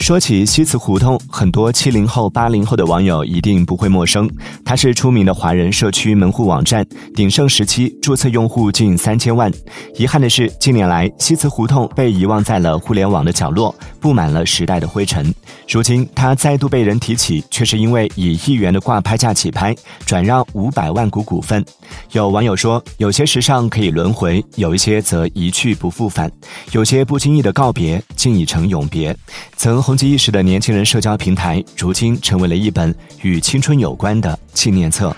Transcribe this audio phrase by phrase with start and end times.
[0.00, 4.28] 说起西祠胡同，很多七零后、八零后的网友一定不会陌生。
[4.64, 9.50] 它是出名的华人社区门户网站，鼎盛时期注册用户近三千万。
[9.94, 15.32] 遗憾的是，近年来西祠胡同被遗忘在了互联网的角落，布满了时代的灰尘。
[15.68, 19.74] 如今，它再度被人提起，却是因为以一元的挂拍价起拍，
[20.04, 21.64] 转让五百万股股份。
[22.10, 26.30] 有网友说，有些时尚可以轮回，有一些则一去不复返。
[26.72, 29.16] 有些不经意的告别，竟已成永别。
[29.72, 35.16] 曾红极一时的年轻人社交平台，如今成为了一本与青春有关的纪念册。